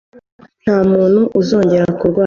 [0.63, 2.19] Nta muntu uzongera kurwara